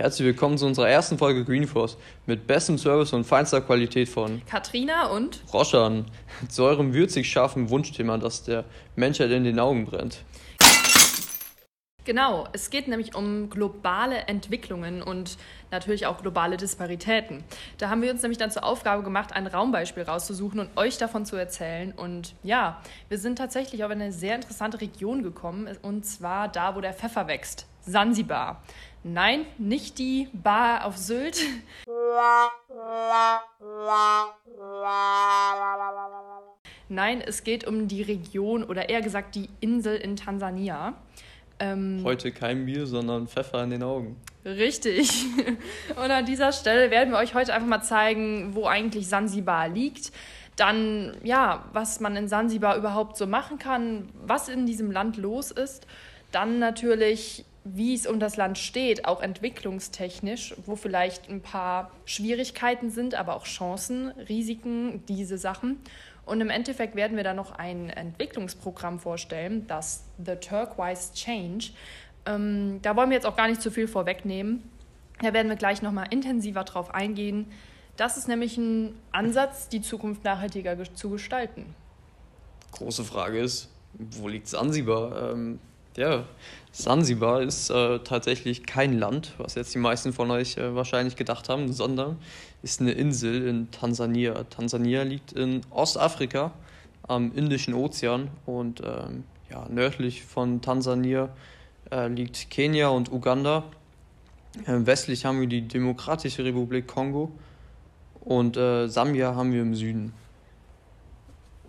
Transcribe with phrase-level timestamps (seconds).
[0.00, 5.08] Herzlich willkommen zu unserer ersten Folge Greenforce mit bestem Service und feinster Qualität von Katrina
[5.08, 6.06] und Roschan
[6.48, 8.64] zu eurem würzig scharfen Wunschthema, das der
[8.96, 10.24] Menschheit in den Augen brennt.
[12.04, 15.36] Genau, es geht nämlich um globale Entwicklungen und
[15.70, 17.44] natürlich auch globale Disparitäten.
[17.76, 21.26] Da haben wir uns nämlich dann zur Aufgabe gemacht, ein Raumbeispiel rauszusuchen und euch davon
[21.26, 21.92] zu erzählen.
[21.92, 22.80] Und ja,
[23.10, 27.28] wir sind tatsächlich auf eine sehr interessante Region gekommen, und zwar da, wo der Pfeffer
[27.28, 28.62] wächst, Sansibar.
[29.02, 31.40] Nein, nicht die Bar auf Sylt.
[36.88, 40.94] Nein, es geht um die Region oder eher gesagt die Insel in Tansania.
[41.60, 44.16] Ähm, Heute kein Bier, sondern Pfeffer in den Augen.
[44.44, 45.24] Richtig.
[45.96, 50.12] Und an dieser Stelle werden wir euch heute einfach mal zeigen, wo eigentlich Sansibar liegt.
[50.56, 55.50] Dann, ja, was man in Sansibar überhaupt so machen kann, was in diesem Land los
[55.50, 55.86] ist.
[56.32, 62.90] Dann natürlich, wie es um das Land steht, auch entwicklungstechnisch, wo vielleicht ein paar Schwierigkeiten
[62.90, 65.78] sind, aber auch Chancen, Risiken, diese Sachen.
[66.24, 71.70] Und im Endeffekt werden wir dann noch ein Entwicklungsprogramm vorstellen, das The Turquoise Change.
[72.26, 74.62] Ähm, da wollen wir jetzt auch gar nicht zu viel vorwegnehmen.
[75.20, 77.46] Da werden wir gleich nochmal intensiver drauf eingehen.
[77.96, 81.74] Das ist nämlich ein Ansatz, die Zukunft nachhaltiger zu gestalten.
[82.72, 85.32] Große Frage ist, wo liegt Sansibar?
[85.32, 85.58] Ähm,
[86.00, 86.24] ja,
[86.72, 91.48] Sansibar ist äh, tatsächlich kein Land, was jetzt die meisten von euch äh, wahrscheinlich gedacht
[91.48, 92.16] haben, sondern
[92.62, 94.44] ist eine Insel in Tansania.
[94.44, 96.52] Tansania liegt in Ostafrika
[97.02, 101.28] am Indischen Ozean und ähm, ja, nördlich von Tansania
[101.90, 103.64] äh, liegt Kenia und Uganda.
[104.64, 107.30] Äh, westlich haben wir die Demokratische Republik Kongo
[108.20, 110.14] und äh, Sambia haben wir im Süden.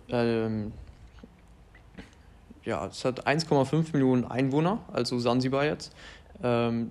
[0.08, 0.72] Ähm,
[2.64, 5.92] ja, es hat 1,5 Millionen Einwohner, also Sansibar jetzt,
[6.42, 6.90] ähm,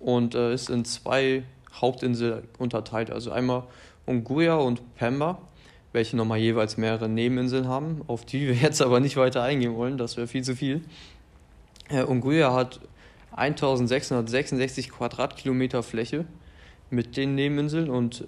[0.00, 1.44] und äh, ist in zwei
[1.80, 3.10] Hauptinseln unterteilt.
[3.10, 3.64] Also einmal
[4.06, 5.38] Unguja und Pemba,
[5.92, 9.98] welche nochmal jeweils mehrere Nebeninseln haben, auf die wir jetzt aber nicht weiter eingehen wollen,
[9.98, 10.82] das wäre viel zu viel.
[11.88, 12.80] Äh, Unguja hat
[13.32, 16.24] 1666 Quadratkilometer Fläche
[16.90, 18.26] mit den Nebeninseln und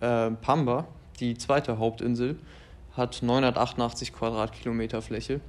[0.00, 0.86] äh, Pamba,
[1.20, 2.36] die zweite Hauptinsel,
[2.96, 5.40] hat 988 Quadratkilometer Fläche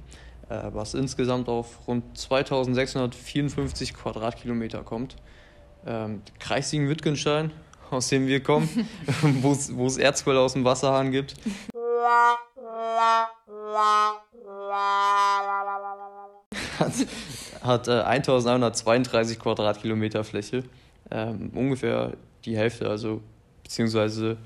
[0.48, 5.16] was insgesamt auf rund 2654 Quadratkilometer kommt.
[5.86, 7.52] Ähm, Kreis Siegen-Wittgenstein,
[7.90, 8.68] aus dem wir kommen,
[9.42, 11.34] wo es Erzquelle aus dem Wasserhahn gibt.
[16.78, 16.92] hat,
[17.62, 20.64] hat äh, 1132 Quadratkilometer Fläche,
[21.10, 22.12] ähm, ungefähr
[22.44, 23.20] die Hälfte, also
[23.62, 24.38] beziehungsweise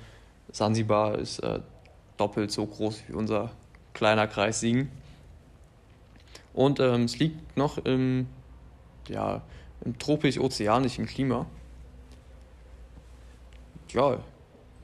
[0.50, 1.60] Sansibar ist äh,
[2.16, 3.50] doppelt so groß wie unser
[3.94, 4.90] kleiner Kreis Siegen.
[6.54, 8.26] Und ähm, es liegt noch im,
[9.08, 9.42] ja,
[9.84, 11.46] im tropisch-ozeanischen Klima.
[13.88, 14.18] Ja,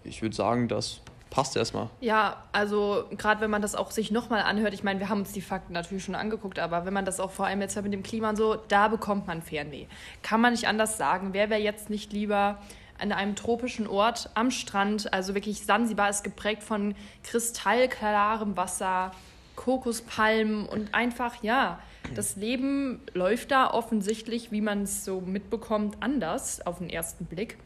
[0.04, 1.88] ich würde sagen, das passt erstmal.
[2.00, 5.32] Ja, also gerade wenn man das auch sich nochmal anhört, ich meine, wir haben uns
[5.32, 8.02] die Fakten natürlich schon angeguckt, aber wenn man das auch vor allem jetzt mit dem
[8.02, 9.86] Klima und so, da bekommt man Fernweh.
[10.22, 11.30] Kann man nicht anders sagen.
[11.32, 12.58] Wer wäre jetzt nicht lieber
[12.98, 15.12] an einem tropischen Ort am Strand?
[15.12, 19.12] Also wirklich Sansibar ist geprägt von kristallklarem Wasser,
[19.58, 21.80] Kokospalmen und einfach, ja,
[22.14, 27.58] das Leben läuft da offensichtlich, wie man es so mitbekommt, anders auf den ersten Blick.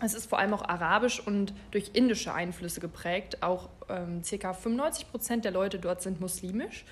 [0.00, 3.42] Es ist vor allem auch arabisch und durch indische Einflüsse geprägt.
[3.42, 4.54] Auch ähm, ca.
[4.54, 6.86] 95 Prozent der Leute dort sind muslimisch.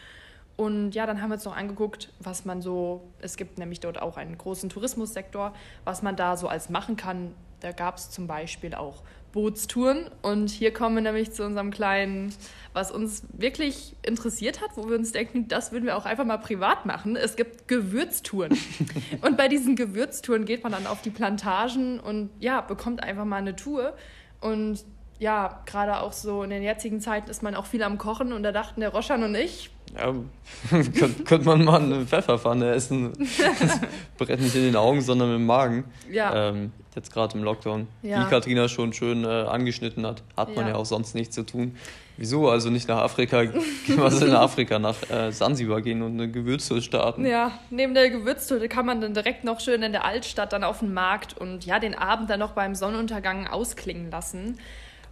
[0.57, 4.03] Und ja, dann haben wir uns noch angeguckt, was man so, es gibt nämlich dort
[4.03, 5.55] auch einen großen Tourismussektor,
[5.85, 7.35] was man da so als machen kann.
[7.61, 9.03] Da gab es zum Beispiel auch
[9.37, 10.11] Bootstouren.
[10.23, 12.33] Und hier kommen wir nämlich zu unserem kleinen,
[12.73, 16.39] was uns wirklich interessiert hat, wo wir uns denken, das würden wir auch einfach mal
[16.39, 17.17] privat machen.
[17.17, 18.57] Es gibt Gewürztouren.
[19.21, 23.37] und bei diesen Gewürztouren geht man dann auf die Plantagen und ja, bekommt einfach mal
[23.37, 23.95] eine Tour.
[24.41, 24.83] Und
[25.19, 28.43] ja, gerade auch so in den jetzigen Zeiten ist man auch viel am Kochen und
[28.43, 29.71] da dachten der Roschan und ich.
[29.95, 30.15] Ja,
[30.71, 33.13] könnte könnt man mal eine Pfefferpfanne essen.
[33.61, 33.81] Das
[34.19, 35.85] brennt nicht in den Augen, sondern im Magen.
[36.11, 36.51] Ja.
[36.51, 37.87] Ähm, jetzt gerade im Lockdown.
[38.03, 38.25] Ja.
[38.25, 40.73] Wie Katrina schon schön äh, angeschnitten hat, hat man ja.
[40.73, 41.77] ja auch sonst nichts zu tun.
[42.17, 43.43] Wieso also nicht nach Afrika,
[43.97, 47.27] was in Afrika, nach äh, Sansibar gehen und eine Gewürztüte starten?
[47.27, 50.81] Ja, neben der Gewürztüte kann man dann direkt noch schön in der Altstadt dann auf
[50.81, 54.59] den Markt und ja, den Abend dann noch beim Sonnenuntergang ausklingen lassen.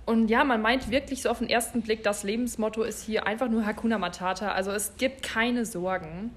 [0.06, 3.48] Und ja, man meint wirklich so auf den ersten Blick, das Lebensmotto ist hier einfach
[3.48, 4.52] nur Hakuna Matata.
[4.52, 6.30] Also es gibt keine Sorgen.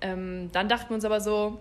[0.00, 1.58] Ähm, dann dachten wir uns aber so,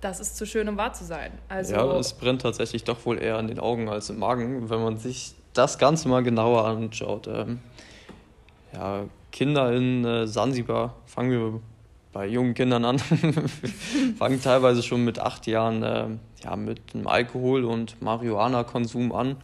[0.00, 1.32] das ist zu schön, um wahr zu sein.
[1.48, 4.82] Also, ja, es brennt tatsächlich doch wohl eher an den Augen als im Magen, wenn
[4.82, 7.26] man sich das Ganze mal genauer anschaut.
[7.26, 7.60] Ähm,
[8.72, 11.60] ja, Kinder in äh, Sansibar, fangen wir
[12.12, 12.98] bei jungen Kindern an,
[14.18, 16.06] fangen teilweise schon mit acht Jahren äh,
[16.44, 19.36] ja, mit einem Alkohol- und Marihuana-Konsum an,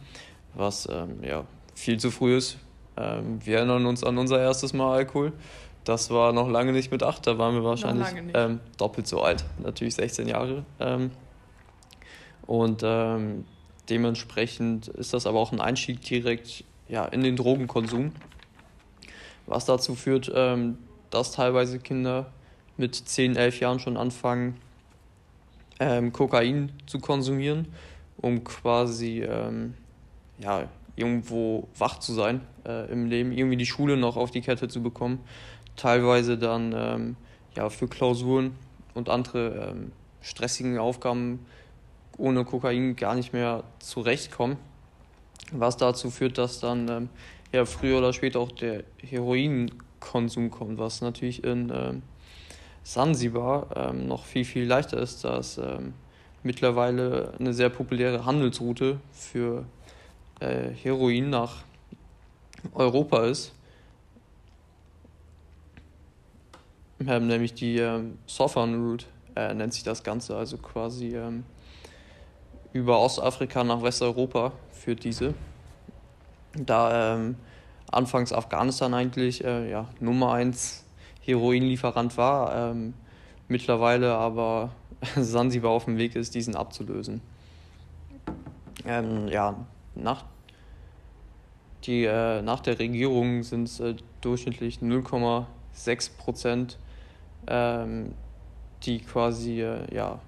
[0.53, 1.45] was ähm, ja,
[1.75, 2.57] viel zu früh ist.
[2.97, 5.33] Ähm, wir erinnern uns an unser erstes Mal Alkohol.
[5.83, 9.43] Das war noch lange nicht mit acht, da waren wir wahrscheinlich ähm, doppelt so alt,
[9.63, 10.63] natürlich 16 Jahre.
[10.79, 11.11] Ähm,
[12.45, 13.45] und ähm,
[13.89, 18.11] dementsprechend ist das aber auch ein Einstieg direkt ja, in den Drogenkonsum,
[19.47, 20.77] was dazu führt, ähm,
[21.09, 22.31] dass teilweise Kinder
[22.77, 24.57] mit 10, 11 Jahren schon anfangen,
[26.13, 27.73] Kokain zu konsumieren,
[28.17, 29.73] um quasi ähm,
[30.41, 34.67] ja, irgendwo wach zu sein äh, im Leben, irgendwie die Schule noch auf die Kette
[34.67, 35.19] zu bekommen.
[35.75, 37.15] Teilweise dann ähm,
[37.55, 38.55] ja, für Klausuren
[38.93, 39.91] und andere ähm,
[40.21, 41.45] stressigen Aufgaben
[42.17, 44.57] ohne Kokain gar nicht mehr zurechtkommen.
[45.51, 47.09] Was dazu führt, dass dann ähm,
[47.51, 52.03] ja, früher oder später auch der Heroinkonsum kommt, was natürlich in ähm,
[52.83, 55.93] Sansibar ähm, noch viel, viel leichter ist, da es ähm,
[56.43, 59.65] mittlerweile eine sehr populäre Handelsroute für
[60.41, 61.63] äh, Heroin nach
[62.73, 63.53] Europa ist.
[67.07, 69.05] Ähm, nämlich die ähm, Southern Route
[69.35, 71.43] äh, nennt sich das Ganze, also quasi ähm,
[72.73, 75.33] über Ostafrika nach Westeuropa führt diese.
[76.53, 77.35] Da ähm,
[77.91, 80.85] anfangs Afghanistan eigentlich äh, ja, Nummer 1
[81.21, 82.93] Heroinlieferant war, ähm,
[83.47, 84.71] mittlerweile aber
[85.15, 87.21] Sansibar auf dem Weg ist, diesen abzulösen.
[88.85, 89.55] Ähm, ja,
[89.95, 90.25] nach,
[91.85, 96.77] die, äh, nach der Regierung sind es äh, durchschnittlich 0,6 Prozent,
[97.47, 98.13] ähm,
[98.83, 100.19] die quasi äh, ja,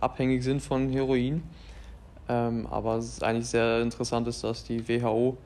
[0.00, 1.42] abhängig sind von Heroin.
[2.28, 5.36] Ähm, aber es ist eigentlich sehr interessant ist, dass die WHO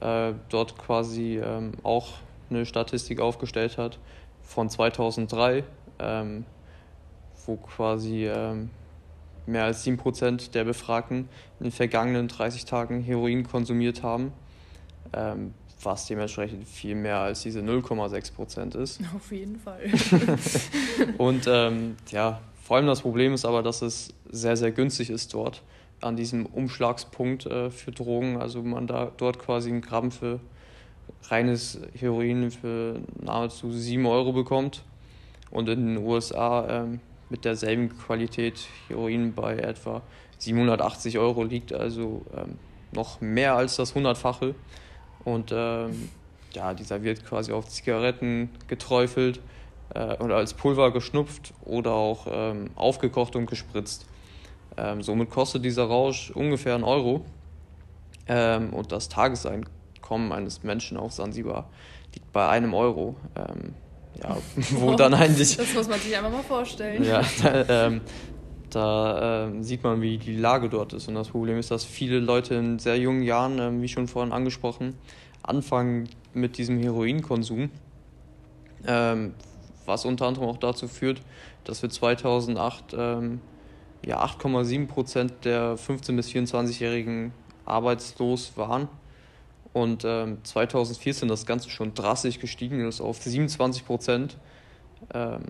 [0.00, 2.14] äh, dort quasi ähm, auch
[2.50, 3.98] eine Statistik aufgestellt hat
[4.42, 5.64] von 2003,
[5.98, 6.44] ähm,
[7.44, 8.70] wo quasi ähm,
[9.48, 11.28] mehr als 7% der Befragten
[11.58, 14.32] in den vergangenen 30 Tagen Heroin konsumiert haben,
[15.12, 19.00] ähm, was dementsprechend viel mehr als diese 0,6% ist.
[19.16, 19.80] Auf jeden Fall.
[21.18, 25.32] Und ähm, ja, vor allem das Problem ist aber, dass es sehr, sehr günstig ist
[25.34, 25.62] dort
[26.00, 28.40] an diesem Umschlagspunkt äh, für Drogen.
[28.40, 30.40] Also man da dort quasi einen Gramm für
[31.24, 34.84] reines Heroin für nahezu 7 Euro bekommt
[35.50, 37.00] und in den USA ähm,
[37.30, 40.02] mit derselben Qualität Heroin bei etwa
[40.38, 42.58] 780 Euro liegt, also ähm,
[42.92, 44.54] noch mehr als das hundertfache.
[45.24, 46.08] Und ähm,
[46.52, 49.40] ja, dieser wird quasi auf Zigaretten geträufelt
[49.94, 54.06] äh, oder als Pulver geschnupft oder auch ähm, aufgekocht und gespritzt.
[54.76, 57.24] Ähm, somit kostet dieser Rausch ungefähr einen Euro.
[58.26, 61.68] Ähm, und das Tageseinkommen eines Menschen auf Sansibar
[62.14, 63.16] liegt bei einem Euro.
[64.22, 64.36] Ähm, ja,
[64.80, 65.56] wo dann eigentlich.
[65.56, 67.04] Das muss man sich einfach mal vorstellen.
[67.04, 68.00] Ja, da, ähm,
[68.70, 71.08] da ähm, sieht man, wie die Lage dort ist.
[71.08, 74.32] Und das Problem ist, dass viele Leute in sehr jungen Jahren, ähm, wie schon vorhin
[74.32, 74.94] angesprochen,
[75.42, 77.70] anfangen mit diesem Heroinkonsum.
[78.86, 79.34] Ähm,
[79.86, 81.22] was unter anderem auch dazu führt,
[81.64, 82.94] dass wir 2008
[84.04, 87.32] ja, 8,7 Prozent der 15- bis 24-Jährigen
[87.64, 88.88] arbeitslos waren.
[89.78, 94.36] Und ähm, 2014 das Ganze schon drastisch gestiegen ist auf 27 Prozent.
[95.14, 95.42] Ähm,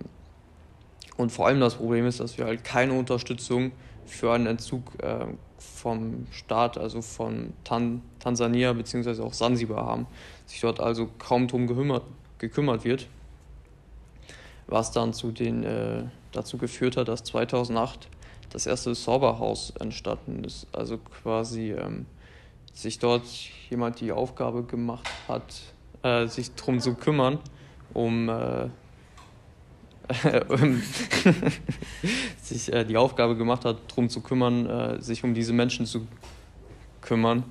[1.17, 3.73] und vor allem das Problem ist, dass wir halt keine Unterstützung
[4.05, 5.27] für einen Entzug äh,
[5.59, 9.23] vom Staat, also von Tan Tansania bzw.
[9.23, 10.07] auch Sansibar haben.
[10.45, 11.67] Sich dort also kaum drum
[12.39, 13.09] gekümmert, wird.
[14.67, 18.09] Was dann zu den, äh, dazu geführt hat, dass 2008
[18.51, 20.67] das erste Sorberhaus entstanden ist.
[20.73, 22.05] Also quasi ähm,
[22.73, 23.25] sich dort
[23.71, 25.55] jemand die Aufgabe gemacht hat,
[26.03, 27.39] äh, sich darum zu kümmern,
[27.95, 28.69] um, äh,
[32.43, 36.07] sich äh, die Aufgabe gemacht hat, darum zu kümmern, äh, sich um diese Menschen zu
[37.01, 37.45] kümmern,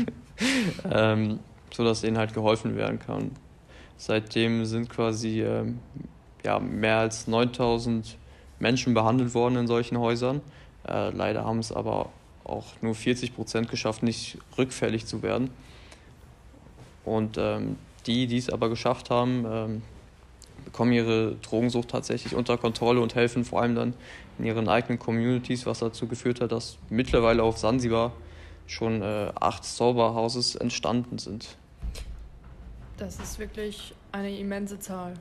[0.90, 1.40] ähm,
[1.72, 3.32] sodass denen halt geholfen werden kann.
[3.96, 5.80] Seitdem sind quasi ähm,
[6.44, 8.16] ja, mehr als 9000
[8.60, 10.40] Menschen behandelt worden in solchen Häusern.
[10.86, 12.10] Äh, leider haben es aber
[12.48, 15.50] auch nur 40 Prozent geschafft, nicht rückfällig zu werden.
[17.04, 17.76] Und ähm,
[18.06, 19.82] die, die es aber geschafft haben, ähm,
[20.64, 23.94] bekommen ihre Drogensucht tatsächlich unter Kontrolle und helfen vor allem dann
[24.38, 28.12] in ihren eigenen Communities, was dazu geführt hat, dass mittlerweile auf Sansibar
[28.66, 31.56] schon äh, acht Sober-Houses entstanden sind.
[32.98, 35.14] Das ist wirklich eine immense Zahl.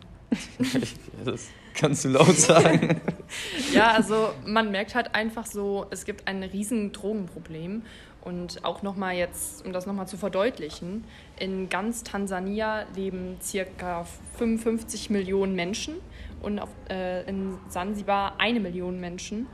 [1.25, 3.01] Das kannst du laut sagen.
[3.73, 7.83] ja, also man merkt halt einfach so, es gibt ein riesen Drogenproblem.
[8.21, 11.05] Und auch nochmal jetzt, um das nochmal zu verdeutlichen,
[11.39, 14.05] in ganz Tansania leben circa
[14.37, 15.95] 55 Millionen Menschen
[16.41, 19.47] und auf, äh, in Sansibar eine Million Menschen.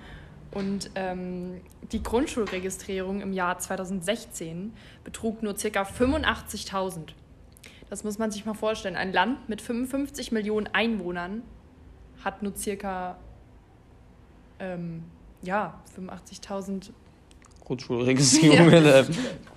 [0.50, 1.62] Und ähm,
[1.92, 5.84] die Grundschulregistrierung im Jahr 2016 betrug nur ca.
[5.84, 7.10] 85.000.
[7.94, 8.96] Das muss man sich mal vorstellen.
[8.96, 11.44] Ein Land mit 55 Millionen Einwohnern
[12.24, 13.20] hat nur ca.
[14.58, 15.04] Ähm,
[15.44, 16.90] ja, 85.000
[17.64, 18.84] Grundschulregistrierungen.
[18.84, 19.06] Ja.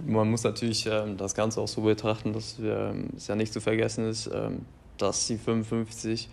[0.06, 3.62] Man muss natürlich ähm, das Ganze auch so betrachten, dass ähm, es ja nicht zu
[3.62, 4.66] vergessen ist, ähm,
[4.98, 6.28] dass die 55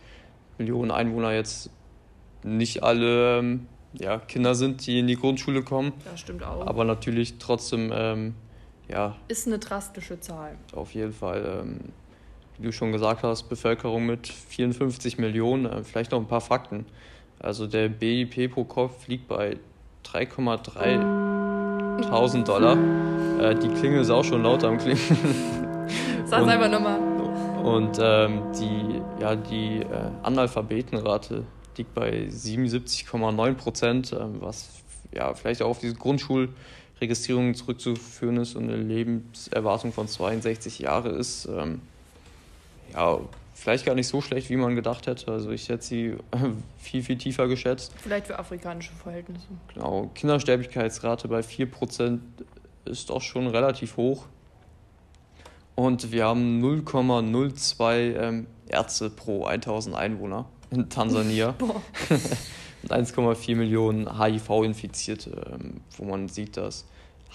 [0.57, 1.69] Millionen Einwohner jetzt
[2.43, 5.93] nicht alle ähm, ja, Kinder sind, die in die Grundschule kommen.
[6.03, 6.67] Das stimmt auch.
[6.67, 8.35] Aber natürlich trotzdem, ähm,
[8.89, 9.15] ja.
[9.27, 10.55] Ist eine drastische Zahl.
[10.73, 11.61] Auf jeden Fall.
[11.61, 11.79] Ähm,
[12.57, 15.65] wie du schon gesagt hast, Bevölkerung mit 54 Millionen.
[15.65, 16.85] Äh, vielleicht noch ein paar Fakten.
[17.39, 19.57] Also der BIP pro Kopf liegt bei
[20.05, 21.33] 3,3
[22.01, 22.77] Tausend Dollar.
[23.39, 24.99] Äh, die Klingel ist auch schon lauter am Klingen.
[26.25, 26.99] Sag's einfach nochmal.
[27.63, 31.43] Und ähm, die, ja, die äh, Analphabetenrate
[31.77, 34.69] liegt bei 77,9 Prozent, ähm, was
[35.13, 35.95] ja vielleicht auch auf diese
[37.07, 41.45] Grundschulregistrierung zurückzuführen ist und eine Lebenserwartung von 62 Jahren ist.
[41.45, 41.81] Ähm,
[42.93, 43.19] ja,
[43.53, 45.31] vielleicht gar nicht so schlecht, wie man gedacht hätte.
[45.31, 46.15] Also ich hätte sie
[46.77, 47.93] viel, viel tiefer geschätzt.
[47.97, 49.47] Vielleicht für afrikanische Verhältnisse.
[49.73, 50.09] Genau.
[50.15, 52.19] Kindersterblichkeitsrate bei 4%
[52.85, 54.25] ist doch schon relativ hoch.
[55.75, 61.55] Und wir haben 0,02 ähm, Ärzte pro 1000 Einwohner in Tansania.
[62.83, 66.85] und 1,4 Millionen HIV-Infizierte, ähm, wo man sieht, dass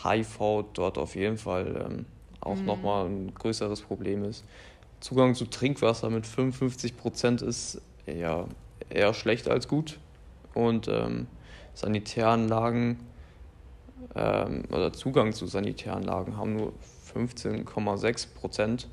[0.04, 2.06] HIV dort auf jeden Fall ähm,
[2.40, 2.66] auch mhm.
[2.66, 4.44] nochmal ein größeres Problem ist.
[5.00, 8.46] Zugang zu Trinkwasser mit 55 Prozent ist ja
[8.90, 9.98] eher schlecht als gut.
[10.54, 11.26] Und ähm,
[11.74, 12.98] Sanitäranlagen
[14.14, 16.72] ähm, oder Zugang zu Sanitäranlagen haben nur
[17.14, 18.88] 15,6 Prozent.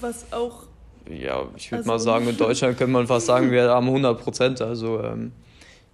[0.00, 0.64] Was auch.
[1.08, 4.20] Ja, ich würde also, mal sagen, in Deutschland könnte man fast sagen, wir haben 100
[4.20, 4.62] Prozent.
[4.62, 5.32] Also ähm,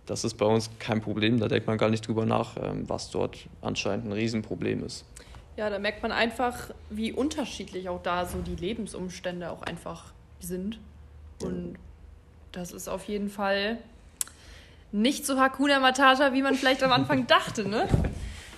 [0.07, 1.39] das ist bei uns kein Problem.
[1.39, 5.05] Da denkt man gar nicht drüber nach, ähm, was dort anscheinend ein Riesenproblem ist.
[5.57, 10.79] Ja, da merkt man einfach, wie unterschiedlich auch da so die Lebensumstände auch einfach sind.
[11.43, 11.77] Und
[12.53, 13.79] das ist auf jeden Fall
[14.93, 17.89] nicht so Hakuna Matata, wie man vielleicht am Anfang dachte, ne?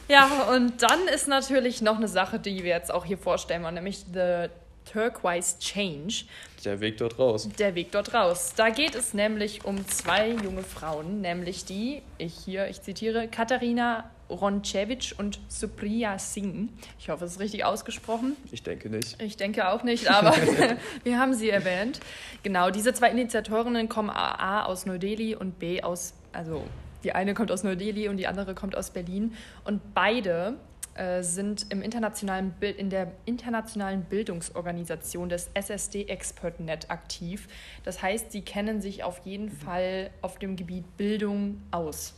[0.09, 4.07] Ja, und dann ist natürlich noch eine Sache, die wir jetzt auch hier vorstellen nämlich
[4.13, 4.49] The
[4.91, 6.25] Turquoise Change.
[6.65, 7.49] Der Weg dort raus.
[7.59, 8.53] Der Weg dort raus.
[8.57, 14.11] Da geht es nämlich um zwei junge Frauen, nämlich die, ich hier, ich zitiere, Katharina
[14.31, 16.69] Roncevic und Supriya Singh.
[16.99, 18.37] Ich hoffe, es ist richtig ausgesprochen.
[18.51, 19.21] Ich denke nicht.
[19.23, 20.35] Ich denke auch nicht, aber
[21.05, 22.01] wir haben sie erwähnt.
[22.43, 26.65] Genau, diese zwei Initiatorinnen kommen A aus Neu-Delhi und B aus, also
[27.05, 29.35] die eine kommt aus Neu-Delhi und die andere kommt aus Berlin.
[29.65, 30.57] Und beide
[30.99, 37.49] äh, sind im internationalen Bild, in der internationalen Bildungsorganisation des SSD ExpertNet aktiv.
[37.85, 39.49] Das heißt, sie kennen sich auf jeden.
[39.59, 42.15] Fall auf dem Gebiet Bildung aus.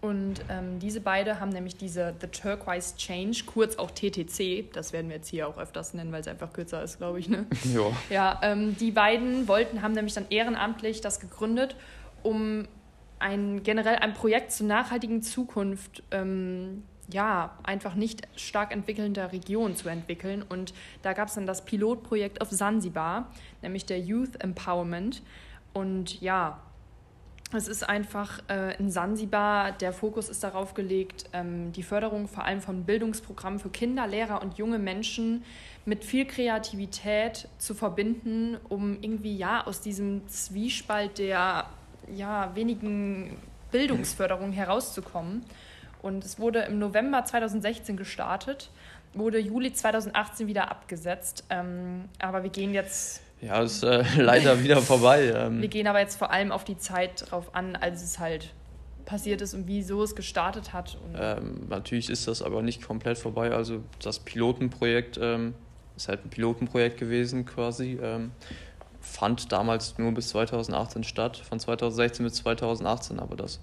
[0.00, 5.08] Und ähm, diese beide haben nämlich diese The Turquoise Change, kurz auch TTC, das werden
[5.08, 7.28] wir jetzt hier auch öfters nennen, weil es einfach kürzer ist, glaube ich.
[7.28, 7.46] Ne?
[7.64, 7.94] Jo.
[8.08, 11.76] Ja, ähm, die beiden wollten, haben nämlich dann ehrenamtlich das gegründet,
[12.22, 12.66] um
[13.18, 16.82] ein generell ein Projekt zur nachhaltigen Zukunft ähm,
[17.12, 20.42] ja, einfach nicht stark entwickelnder Region zu entwickeln.
[20.42, 23.30] Und da gab es dann das Pilotprojekt auf Sansibar,
[23.62, 25.22] nämlich der Youth Empowerment.
[25.72, 26.60] Und ja,
[27.52, 32.44] es ist einfach äh, in Sansibar, der Fokus ist darauf gelegt, ähm, die Förderung vor
[32.44, 35.42] allem von Bildungsprogrammen für Kinder, Lehrer und junge Menschen
[35.84, 41.66] mit viel Kreativität zu verbinden, um irgendwie ja aus diesem Zwiespalt der
[42.14, 43.36] ja, wenigen
[43.72, 45.44] Bildungsförderung herauszukommen.
[46.02, 48.70] Und es wurde im November 2016 gestartet,
[49.14, 51.44] wurde Juli 2018 wieder abgesetzt.
[51.50, 53.22] Ähm, aber wir gehen jetzt.
[53.40, 55.32] Ja, ist äh, leider wieder vorbei.
[55.34, 55.60] Ähm.
[55.60, 58.52] Wir gehen aber jetzt vor allem auf die Zeit drauf an, als es halt
[59.04, 60.96] passiert ist und wieso es gestartet hat.
[61.16, 63.50] Ähm, natürlich ist das aber nicht komplett vorbei.
[63.50, 65.54] Also das Pilotenprojekt ähm,
[65.96, 67.98] ist halt ein Pilotenprojekt gewesen quasi.
[68.00, 68.30] Ähm,
[69.00, 73.60] fand damals nur bis 2018 statt, von 2016 bis 2018, aber das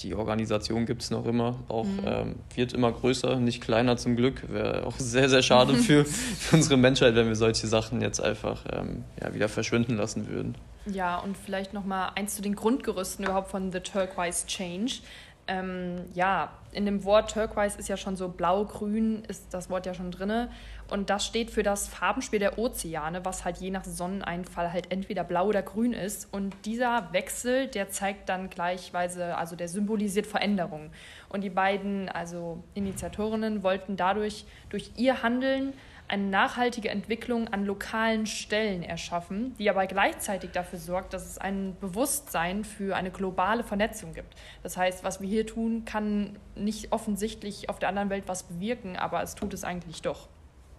[0.00, 2.00] die Organisation gibt es noch immer, auch mhm.
[2.04, 4.42] ähm, wird immer größer, nicht kleiner zum Glück.
[4.52, 8.64] Wäre auch sehr, sehr schade für, für, unsere Menschheit, wenn wir solche Sachen jetzt einfach
[8.72, 10.54] ähm, ja, wieder verschwinden lassen würden.
[10.86, 15.00] Ja, und vielleicht nochmal eins zu den Grundgerüsten überhaupt von The Turquoise Change.
[15.48, 19.94] Ähm, ja, in dem Wort Turquoise ist ja schon so blau-grün, ist das Wort ja
[19.94, 20.48] schon drin.
[20.90, 25.24] Und das steht für das Farbenspiel der Ozeane, was halt je nach Sonneneinfall halt entweder
[25.24, 26.32] blau oder grün ist.
[26.32, 30.90] Und dieser Wechsel, der zeigt dann gleichweise, also der symbolisiert Veränderung.
[31.28, 35.72] Und die beiden, also Initiatorinnen, wollten dadurch durch ihr Handeln
[36.08, 41.76] eine nachhaltige Entwicklung an lokalen Stellen erschaffen, die aber gleichzeitig dafür sorgt, dass es ein
[41.80, 44.34] Bewusstsein für eine globale Vernetzung gibt.
[44.62, 48.96] Das heißt, was wir hier tun, kann nicht offensichtlich auf der anderen Welt was bewirken,
[48.96, 50.28] aber es tut es eigentlich doch.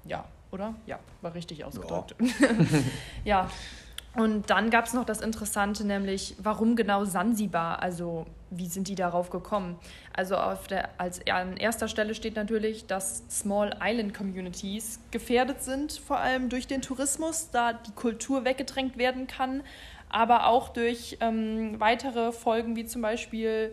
[0.05, 0.75] Ja, oder?
[0.85, 2.15] Ja, war richtig ausgedrückt.
[3.23, 3.49] Ja.
[4.17, 7.83] Und dann gab es noch das Interessante, nämlich warum genau Sansibar?
[7.83, 9.77] Also wie sind die darauf gekommen?
[10.11, 10.37] Also
[10.71, 16.49] der, als an erster Stelle steht natürlich, dass Small Island Communities gefährdet sind, vor allem
[16.49, 19.61] durch den Tourismus, da die Kultur weggedrängt werden kann,
[20.09, 23.71] aber auch durch ähm, weitere Folgen wie zum Beispiel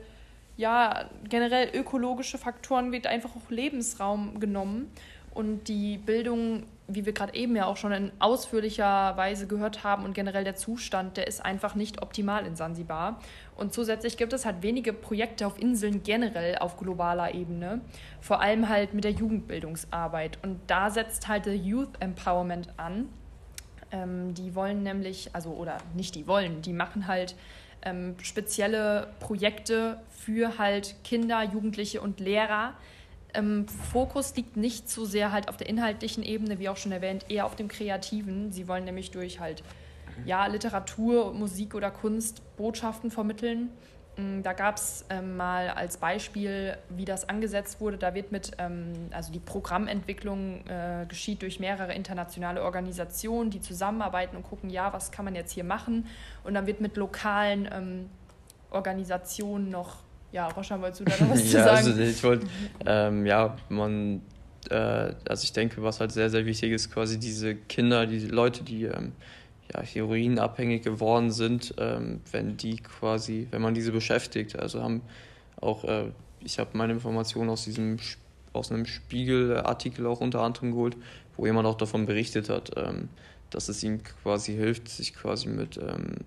[0.59, 4.93] ja generell ökologische Faktoren wird einfach auch Lebensraum genommen
[5.33, 10.05] und die Bildung wie wir gerade eben ja auch schon in ausführlicher Weise gehört haben
[10.05, 13.21] und generell der Zustand, der ist einfach nicht optimal in Sansibar.
[13.57, 17.81] Und zusätzlich gibt es halt wenige Projekte auf Inseln generell auf globaler Ebene,
[18.21, 20.39] vor allem halt mit der Jugendbildungsarbeit.
[20.43, 23.09] Und da setzt halt der Youth Empowerment an.
[23.91, 27.35] Ähm, die wollen nämlich, also oder nicht die wollen, die machen halt
[27.83, 32.75] ähm, spezielle Projekte für halt Kinder, Jugendliche und Lehrer,
[33.35, 37.27] ähm, Fokus liegt nicht so sehr halt auf der inhaltlichen Ebene, wie auch schon erwähnt,
[37.29, 38.53] eher auf dem Kreativen.
[38.53, 39.63] Sie wollen nämlich durch halt
[40.25, 43.71] ja, Literatur, Musik oder Kunst Botschaften vermitteln.
[44.17, 47.99] Mm, da gab es ähm, mal als Beispiel, wie das angesetzt wurde.
[47.99, 54.37] Da wird mit, ähm, also die Programmentwicklung äh, geschieht durch mehrere internationale Organisationen, die zusammenarbeiten
[54.37, 56.07] und gucken, ja, was kann man jetzt hier machen.
[56.45, 58.11] Und dann wird mit lokalen ähm,
[58.71, 60.04] Organisationen noch
[60.35, 61.87] ja, Roshan, wolltest du da noch was ja, zu sagen?
[61.87, 62.47] Also ich wollte,
[62.85, 64.21] ähm, ja, man,
[64.69, 68.65] äh, also ich denke, was halt sehr, sehr wichtig ist, quasi diese Kinder, diese Leute,
[68.65, 69.13] die ähm,
[69.73, 75.03] ja, heroinabhängig geworden sind, ähm, wenn die quasi, wenn man diese beschäftigt, also haben
[75.61, 76.07] auch, äh,
[76.41, 77.99] ich habe meine Informationen aus diesem
[78.53, 80.97] aus einem Spiegelartikel auch unter anderem geholt,
[81.37, 83.09] wo jemand auch davon berichtet hat, ähm,
[83.51, 86.19] dass es ihm quasi hilft, sich quasi mit ähm,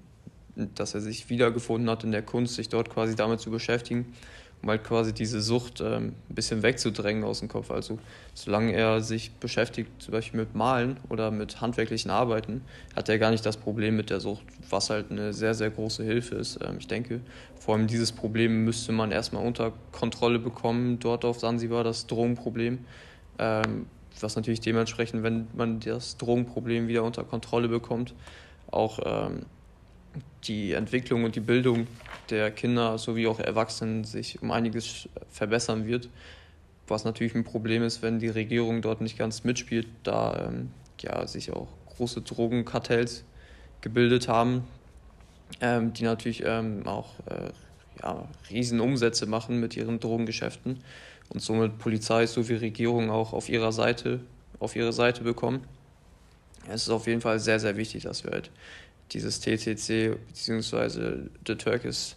[0.75, 4.13] dass er sich wiedergefunden hat in der Kunst, sich dort quasi damit zu beschäftigen,
[4.61, 7.69] um halt quasi diese Sucht ähm, ein bisschen wegzudrängen aus dem Kopf.
[7.69, 7.99] Also
[8.33, 12.61] solange er sich beschäftigt, zum Beispiel mit Malen oder mit handwerklichen Arbeiten,
[12.95, 16.03] hat er gar nicht das Problem mit der Sucht, was halt eine sehr, sehr große
[16.03, 16.59] Hilfe ist.
[16.63, 17.21] Ähm, ich denke,
[17.59, 22.79] vor allem dieses Problem müsste man erstmal unter Kontrolle bekommen, dort auf Sansibar, das Drogenproblem.
[23.39, 23.85] Ähm,
[24.19, 28.15] was natürlich dementsprechend, wenn man das Drogenproblem wieder unter Kontrolle bekommt,
[28.71, 29.45] auch ähm,
[30.43, 31.87] die Entwicklung und die Bildung
[32.29, 36.09] der Kinder sowie auch Erwachsenen sich um einiges verbessern wird.
[36.87, 41.27] Was natürlich ein Problem ist, wenn die Regierung dort nicht ganz mitspielt, da ähm, ja,
[41.27, 43.25] sich auch große Drogenkartells
[43.81, 44.63] gebildet haben,
[45.61, 47.51] ähm, die natürlich ähm, auch äh,
[48.01, 50.79] ja, Riesenumsätze machen mit ihren Drogengeschäften
[51.29, 54.21] und somit Polizei sowie Regierung auch auf ihrer Seite,
[54.59, 55.63] auf ihre Seite bekommen.
[56.69, 58.51] Es ist auf jeden Fall sehr, sehr wichtig, dass wir halt
[59.11, 61.29] dieses TCC bzw.
[61.45, 62.15] The Turkish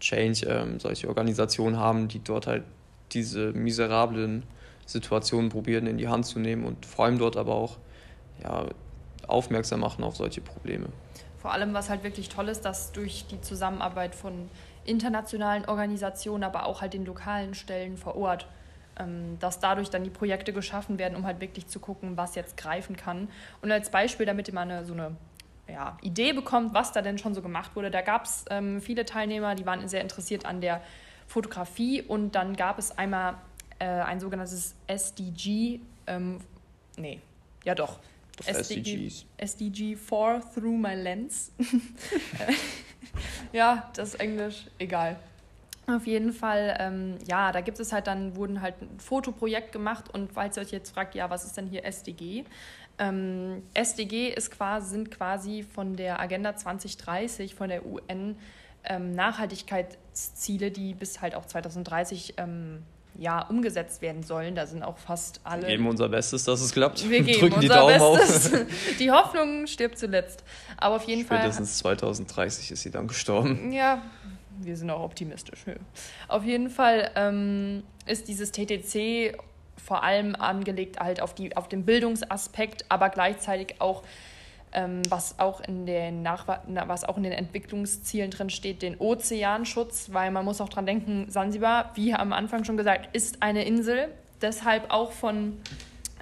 [0.00, 2.64] Change ähm, solche Organisationen haben, die dort halt
[3.12, 4.44] diese miserablen
[4.86, 7.76] Situationen probieren in die Hand zu nehmen und vor allem dort aber auch
[8.42, 8.66] ja,
[9.26, 10.86] aufmerksam machen auf solche Probleme.
[11.38, 14.50] Vor allem, was halt wirklich toll ist, dass durch die Zusammenarbeit von
[14.84, 18.46] internationalen Organisationen, aber auch halt den lokalen Stellen vor Ort,
[18.98, 22.56] ähm, dass dadurch dann die Projekte geschaffen werden, um halt wirklich zu gucken, was jetzt
[22.56, 23.28] greifen kann.
[23.62, 25.16] Und als Beispiel, damit man eine, so eine
[25.70, 27.90] ja, Idee bekommt, was da denn schon so gemacht wurde.
[27.90, 30.82] Da gab es ähm, viele Teilnehmer, die waren sehr interessiert an der
[31.26, 33.34] Fotografie und dann gab es einmal
[33.78, 36.38] äh, ein sogenanntes SDG, ähm,
[36.96, 37.20] nee,
[37.64, 38.00] ja doch.
[38.46, 41.52] SDG, SDG 4 Through My Lens.
[43.52, 45.18] ja, das ist Englisch, egal.
[45.86, 50.12] Auf jeden Fall, ähm, ja, da gibt es halt dann, wurden halt ein Fotoprojekt gemacht
[50.12, 52.44] und falls ihr euch jetzt fragt, ja, was ist denn hier SDG?
[53.00, 58.36] Ähm, SDG ist quasi, sind quasi von der Agenda 2030 von der UN
[58.84, 62.82] ähm, Nachhaltigkeitsziele, die bis halt auch 2030 ähm,
[63.18, 64.54] ja, umgesetzt werden sollen.
[64.54, 65.62] Da sind auch fast alle.
[65.62, 67.08] Wir geben unser Bestes, dass es klappt.
[67.08, 68.52] Wir geben Drücken die Daumen Bestes.
[68.52, 68.60] auf.
[68.98, 70.44] Die Hoffnung stirbt zuletzt.
[70.76, 71.96] Aber auf jeden Spätestens Fall.
[71.96, 73.72] Spätestens 2030 ist sie dann gestorben.
[73.72, 74.02] Ja,
[74.58, 75.60] wir sind auch optimistisch.
[76.28, 79.36] Auf jeden Fall ähm, ist dieses TTC
[79.84, 84.02] vor allem angelegt halt auf, die, auf den Bildungsaspekt, aber gleichzeitig auch,
[84.72, 90.30] ähm, was, auch in den was auch in den Entwicklungszielen drin steht, den Ozeanschutz, weil
[90.30, 94.08] man muss auch dran denken, Sansibar, wie am Anfang schon gesagt, ist eine Insel,
[94.40, 95.60] deshalb auch von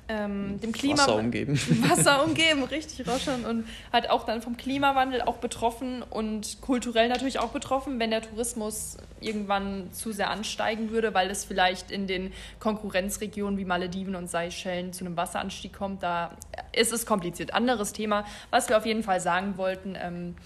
[0.08, 1.58] ähm, dem Klima Wasser umgeben.
[1.88, 3.44] Wasser umgeben, richtig, Roschan.
[3.44, 8.22] Und halt auch dann vom Klimawandel auch betroffen und kulturell natürlich auch betroffen, wenn der
[8.22, 14.30] Tourismus irgendwann zu sehr ansteigen würde, weil es vielleicht in den Konkurrenzregionen wie Malediven und
[14.30, 16.02] Seychellen zu einem Wasseranstieg kommt.
[16.02, 16.36] Da
[16.72, 17.52] ist es kompliziert.
[17.52, 19.96] Anderes Thema, was wir auf jeden Fall sagen wollten.
[20.00, 20.36] Ähm,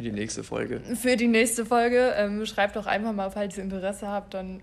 [0.00, 0.80] für die nächste Folge.
[0.94, 2.14] Für die nächste Folge.
[2.16, 4.62] Ähm, schreibt doch einfach mal, falls ihr Interesse habt, dann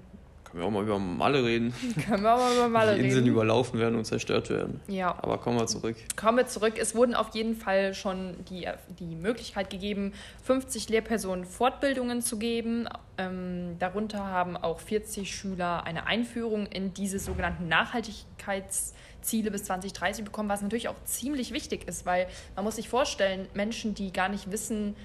[0.58, 1.74] können wir auch mal über Malle reden.
[2.08, 3.02] Können wir auch mal über Malle reden.
[3.02, 3.34] Die Inseln reden.
[3.36, 4.82] überlaufen werden und zerstört werden.
[4.88, 5.16] Ja.
[5.22, 5.96] Aber kommen wir zurück.
[6.16, 6.74] Kommen wir zurück.
[6.80, 8.68] Es wurden auf jeden Fall schon die,
[9.00, 12.88] die Möglichkeit gegeben, 50 Lehrpersonen Fortbildungen zu geben.
[13.20, 20.50] Ähm, darunter haben auch 40 Schüler eine Einführung in diese sogenannten Nachhaltigkeitsziele bis 2030 bekommen,
[20.50, 24.52] was natürlich auch ziemlich wichtig ist, weil man muss sich vorstellen, Menschen, die gar nicht
[24.52, 24.96] wissen,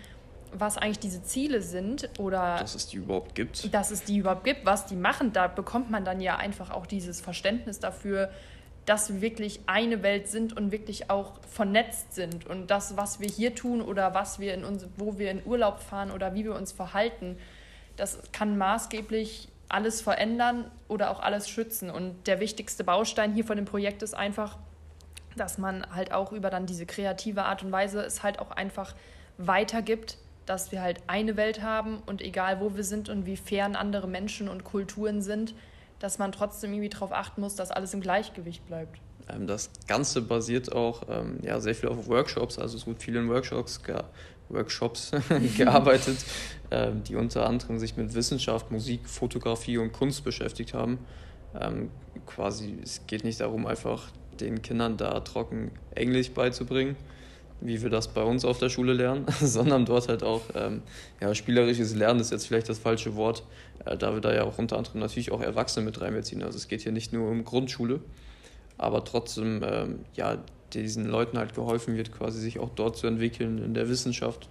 [0.52, 3.72] was eigentlich diese Ziele sind oder dass es die überhaupt gibt.
[3.72, 6.86] Dass es die überhaupt gibt, was die machen, da bekommt man dann ja einfach auch
[6.86, 8.30] dieses Verständnis dafür,
[8.84, 13.28] dass wir wirklich eine Welt sind und wirklich auch vernetzt sind und das, was wir
[13.28, 16.54] hier tun oder was wir in uns, wo wir in Urlaub fahren oder wie wir
[16.54, 17.36] uns verhalten,
[17.96, 21.90] das kann maßgeblich alles verändern oder auch alles schützen.
[21.90, 24.58] Und der wichtigste Baustein hier von dem Projekt ist einfach,
[25.36, 28.94] dass man halt auch über dann diese kreative Art und Weise es halt auch einfach
[29.38, 33.76] weitergibt dass wir halt eine Welt haben und egal wo wir sind und wie fern
[33.76, 35.54] andere Menschen und Kulturen sind,
[35.98, 39.00] dass man trotzdem irgendwie darauf achten muss, dass alles im Gleichgewicht bleibt.
[39.28, 43.16] Ähm, das Ganze basiert auch ähm, ja, sehr viel auf Workshops, also es wird viel
[43.16, 43.96] in Workshops, ge
[44.48, 45.12] Workshops
[45.56, 46.18] gearbeitet,
[46.70, 50.98] ähm, die unter anderem sich mit Wissenschaft, Musik, Fotografie und Kunst beschäftigt haben.
[51.58, 51.90] Ähm,
[52.26, 56.96] quasi, es geht nicht darum, einfach den Kindern da trocken Englisch beizubringen,
[57.64, 60.82] wie wir das bei uns auf der Schule lernen, sondern dort halt auch, ähm,
[61.20, 63.44] ja, spielerisches Lernen ist jetzt vielleicht das falsche Wort,
[63.84, 66.42] äh, da wir da ja auch unter anderem natürlich auch Erwachsene mit reinbeziehen.
[66.42, 68.00] Also es geht hier nicht nur um Grundschule,
[68.78, 70.38] aber trotzdem, ähm, ja,
[70.72, 74.48] diesen Leuten halt geholfen wird, quasi sich auch dort zu entwickeln, in der Wissenschaft,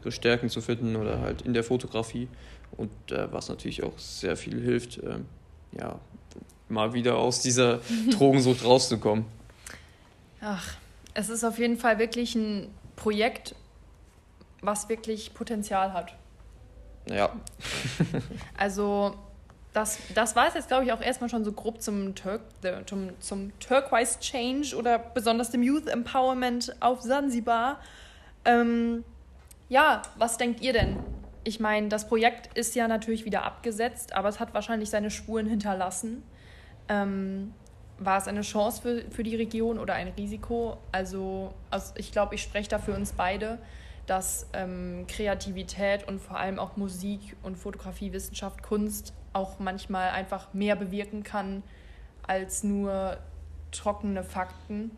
[0.00, 2.28] ihre Stärken zu finden oder halt in der Fotografie
[2.76, 5.18] und äh, was natürlich auch sehr viel hilft, äh,
[5.78, 5.98] ja,
[6.68, 9.26] mal wieder aus dieser Drogensucht rauszukommen.
[10.40, 10.76] Ach,
[11.16, 13.54] es ist auf jeden Fall wirklich ein Projekt,
[14.60, 16.14] was wirklich Potenzial hat.
[17.08, 17.30] Ja.
[18.56, 19.16] also
[19.72, 22.40] das, das war es jetzt, glaube ich, auch erstmal schon so grob zum, Tur
[22.84, 27.80] zum, zum Turquoise Change oder besonders dem Youth Empowerment auf Sansibar.
[28.44, 29.02] Ähm,
[29.70, 30.98] ja, was denkt ihr denn?
[31.44, 35.46] Ich meine, das Projekt ist ja natürlich wieder abgesetzt, aber es hat wahrscheinlich seine Spuren
[35.46, 36.22] hinterlassen.
[36.88, 37.54] Ähm,
[37.98, 40.78] war es eine Chance für, für die Region oder ein Risiko?
[40.92, 43.58] Also, also ich glaube, ich spreche da für uns beide,
[44.06, 50.52] dass ähm, Kreativität und vor allem auch Musik und Fotografie, Wissenschaft, Kunst auch manchmal einfach
[50.54, 51.62] mehr bewirken kann
[52.26, 53.18] als nur
[53.72, 54.90] trockene Fakten.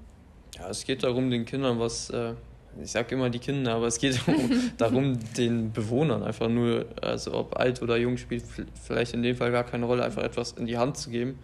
[0.57, 2.35] Ja, es geht darum, den Kindern was, äh,
[2.83, 4.21] ich sage immer die Kinder, aber es geht
[4.77, 8.45] darum, den Bewohnern einfach nur, also ob alt oder jung spielt
[8.83, 11.39] vielleicht in dem Fall gar keine Rolle, einfach etwas in die Hand zu geben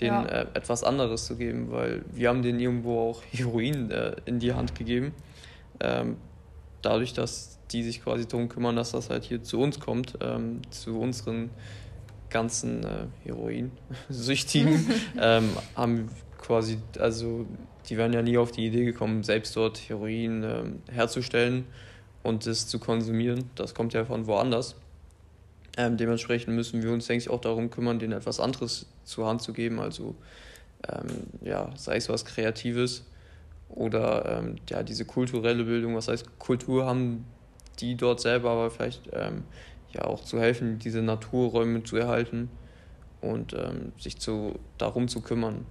[0.00, 0.42] denen ja.
[0.42, 4.52] äh, etwas anderes zu geben, weil wir haben denen irgendwo auch Heroin äh, in die
[4.52, 5.14] Hand gegeben.
[5.80, 6.16] Ähm,
[6.82, 10.60] dadurch, dass die sich quasi darum kümmern, dass das halt hier zu uns kommt, ähm,
[10.70, 11.50] zu unseren
[12.30, 14.86] ganzen äh, Heroin-Süchtigen,
[15.20, 17.46] ähm, haben quasi, also
[17.88, 21.66] die wären ja nie auf die Idee gekommen, selbst dort Heroin ähm, herzustellen
[22.22, 23.50] und es zu konsumieren.
[23.54, 24.76] Das kommt ja von woanders.
[25.76, 29.42] Ähm, dementsprechend müssen wir uns, denke ich, auch darum kümmern, denen etwas anderes zur Hand
[29.42, 29.80] zu geben.
[29.80, 30.14] Also
[30.88, 33.06] ähm, ja, sei es was Kreatives
[33.68, 37.24] oder ähm, ja, diese kulturelle Bildung, was heißt Kultur haben
[37.80, 39.44] die dort selber, aber vielleicht ähm,
[39.92, 42.50] ja auch zu helfen, diese Naturräume zu erhalten
[43.22, 45.66] und ähm, sich zu, darum zu kümmern.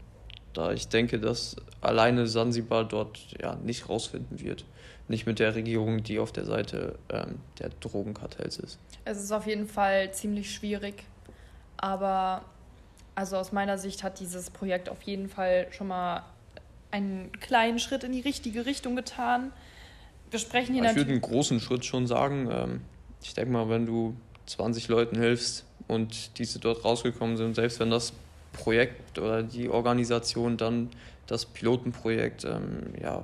[0.54, 4.66] Da ich denke, dass alleine Sansibar dort ja nicht rausfinden wird
[5.08, 8.80] nicht mit der Regierung, die auf der Seite ähm, der Drogenkartells ist.
[9.06, 11.04] Es ist auf jeden Fall ziemlich schwierig,
[11.78, 12.44] aber
[13.16, 16.24] also aus meiner Sicht hat dieses Projekt auf jeden Fall schon mal
[16.92, 19.52] einen kleinen Schritt in die richtige Richtung getan.
[20.30, 21.08] Wir sprechen hier ich natürlich.
[21.08, 22.50] Ich würde einen großen Schritt schon sagen.
[22.52, 22.82] Ähm,
[23.24, 27.90] ich denke mal, wenn du 20 Leuten hilfst und diese dort rausgekommen sind, selbst wenn
[27.90, 28.14] das
[28.54, 30.90] Projekt oder die Organisation dann
[31.28, 33.24] das Pilotenprojekt ähm, ja,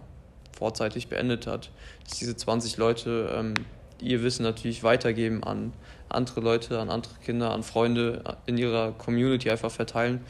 [0.58, 1.70] vorzeitig beendet hat,
[2.04, 3.54] dass diese 20 Leute ähm,
[4.02, 5.74] ihr Wissen natürlich weitergeben an
[6.10, 10.22] andere Leute, an andere Kinder, an Freunde in ihrer Community einfach verteilen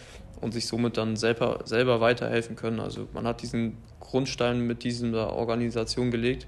[0.41, 2.79] und sich somit dann selber, selber weiterhelfen können.
[2.79, 6.47] Also man hat diesen Grundstein mit dieser Organisation gelegt,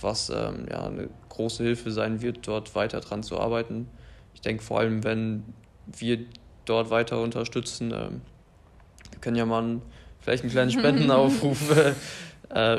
[0.00, 3.88] was ähm, ja, eine große Hilfe sein wird, dort weiter dran zu arbeiten.
[4.34, 5.44] Ich denke vor allem, wenn
[5.86, 6.18] wir
[6.64, 8.20] dort weiter unterstützen, ähm,
[9.12, 9.82] wir können ja mal ein
[10.26, 11.94] vielleicht einen kleinen Spendenaufruf äh,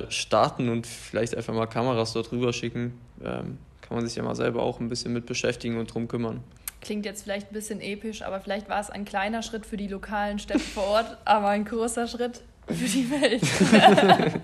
[0.10, 2.94] starten und vielleicht einfach mal Kameras dort rüber schicken.
[3.24, 6.44] Ähm, kann man sich ja mal selber auch ein bisschen mit beschäftigen und drum kümmern.
[6.82, 9.88] Klingt jetzt vielleicht ein bisschen episch, aber vielleicht war es ein kleiner Schritt für die
[9.88, 13.42] lokalen Städte vor Ort, aber ein großer Schritt für die Welt.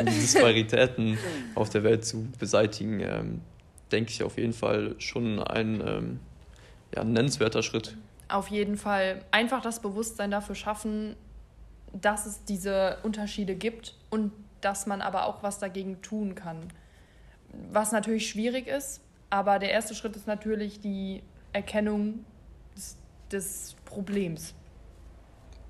[0.00, 1.18] die Disparitäten
[1.54, 3.40] auf der Welt zu beseitigen, ähm,
[3.90, 6.20] denke ich auf jeden Fall schon ein ähm,
[6.94, 7.96] ja, nennenswerter Schritt.
[8.32, 11.16] Auf jeden Fall einfach das Bewusstsein dafür schaffen,
[11.92, 16.56] dass es diese Unterschiede gibt und dass man aber auch was dagegen tun kann.
[17.70, 22.24] Was natürlich schwierig ist, aber der erste Schritt ist natürlich die Erkennung
[22.74, 22.96] des,
[23.30, 24.54] des Problems.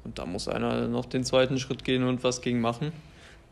[0.04, 2.92] Und da muss einer noch den zweiten Schritt gehen und was gegen machen.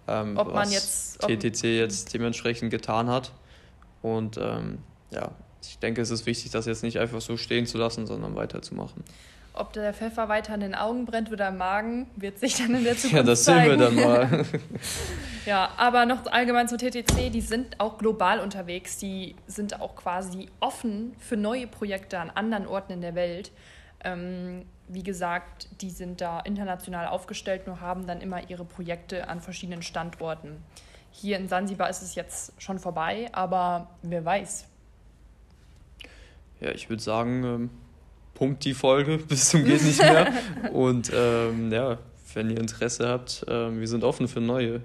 [0.06, 1.18] Ähm, ob man jetzt.
[1.20, 3.32] TTC jetzt dementsprechend getan hat.
[4.02, 4.78] Und ähm,
[5.10, 8.34] ja, ich denke, es ist wichtig, das jetzt nicht einfach so stehen zu lassen, sondern
[8.36, 9.04] weiterzumachen.
[9.52, 12.84] Ob der Pfeffer weiter in den Augen brennt oder im Magen, wird sich dann in
[12.84, 13.70] der Zukunft Ja, das zeigen.
[13.70, 14.44] sehen wir dann mal.
[15.46, 20.48] ja, aber noch allgemein zur TTC, die sind auch global unterwegs, die sind auch quasi
[20.60, 23.50] offen für neue Projekte an anderen Orten in der Welt.
[24.04, 29.40] Ähm, wie gesagt, die sind da international aufgestellt, nur haben dann immer ihre Projekte an
[29.40, 30.62] verschiedenen Standorten.
[31.10, 34.66] Hier in Sansibar ist es jetzt schon vorbei, aber wer weiß.
[36.60, 37.70] Ja, ich würde sagen, ähm,
[38.34, 40.32] pumpt die Folge bis zum geht nicht mehr.
[40.72, 41.98] Und ähm, ja,
[42.34, 44.82] wenn ihr Interesse habt, äh, wir sind offen für neue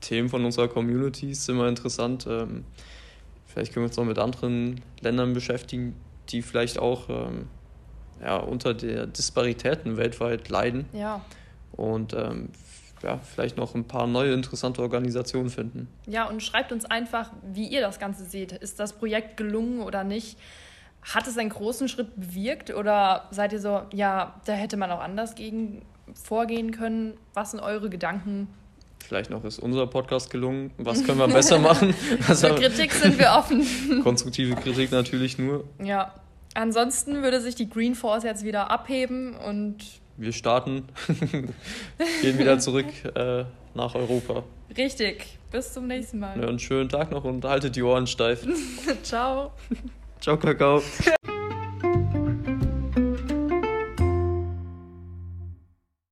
[0.00, 1.30] Themen von unserer Community.
[1.30, 2.26] Ist immer interessant.
[2.28, 2.64] Ähm,
[3.46, 5.96] vielleicht können wir uns noch mit anderen Ländern beschäftigen,
[6.28, 7.46] die vielleicht auch ähm,
[8.20, 10.86] ja, unter der Disparitäten weltweit leiden.
[10.92, 11.24] Ja.
[11.72, 12.50] Und ähm,
[13.02, 15.88] ja, vielleicht noch ein paar neue interessante Organisationen finden.
[16.06, 18.52] Ja, und schreibt uns einfach, wie ihr das Ganze seht.
[18.52, 20.38] Ist das Projekt gelungen oder nicht?
[21.04, 25.00] Hat es einen großen Schritt bewirkt oder seid ihr so, ja, da hätte man auch
[25.00, 25.82] anders gegen
[26.14, 27.14] vorgehen können?
[27.34, 28.48] Was sind eure Gedanken?
[29.06, 30.70] Vielleicht noch ist unser Podcast gelungen.
[30.78, 31.92] Was können wir besser machen?
[31.92, 34.02] Für Kritik sind wir offen.
[34.02, 35.64] Konstruktive Kritik natürlich nur.
[35.82, 36.14] Ja,
[36.54, 39.76] Ansonsten würde sich die Green Force jetzt wieder abheben und.
[40.16, 40.84] Wir starten,
[42.22, 42.86] gehen wieder zurück
[43.16, 44.44] äh, nach Europa.
[44.76, 45.38] Richtig.
[45.50, 46.40] Bis zum nächsten Mal.
[46.40, 48.46] Ja, einen schönen Tag noch und haltet die Ohren steif.
[49.02, 49.52] Ciao.
[50.24, 50.80] Ciao, Kakao.